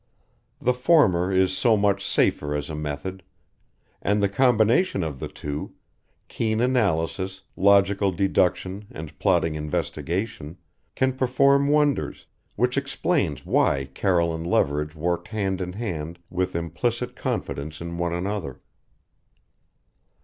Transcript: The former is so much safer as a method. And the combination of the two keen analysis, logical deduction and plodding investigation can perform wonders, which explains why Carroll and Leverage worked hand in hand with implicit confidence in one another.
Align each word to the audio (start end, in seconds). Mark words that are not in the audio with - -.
The 0.59 0.73
former 0.73 1.31
is 1.31 1.55
so 1.55 1.77
much 1.77 2.03
safer 2.03 2.55
as 2.55 2.71
a 2.71 2.75
method. 2.75 3.21
And 4.01 4.23
the 4.23 4.29
combination 4.29 5.03
of 5.03 5.19
the 5.19 5.27
two 5.27 5.75
keen 6.27 6.59
analysis, 6.59 7.43
logical 7.55 8.11
deduction 8.11 8.85
and 8.89 9.13
plodding 9.19 9.53
investigation 9.53 10.57
can 10.95 11.13
perform 11.13 11.67
wonders, 11.67 12.25
which 12.55 12.79
explains 12.79 13.45
why 13.45 13.89
Carroll 13.93 14.33
and 14.33 14.47
Leverage 14.47 14.95
worked 14.95 15.27
hand 15.27 15.61
in 15.61 15.73
hand 15.73 16.17
with 16.31 16.55
implicit 16.55 17.15
confidence 17.15 17.79
in 17.79 17.99
one 17.99 18.11
another. 18.11 18.59